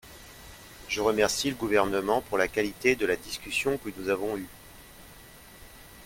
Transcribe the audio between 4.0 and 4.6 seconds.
avons eue.